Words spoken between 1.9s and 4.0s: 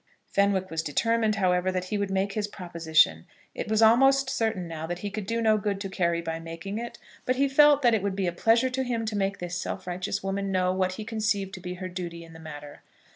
would make his proposition. It was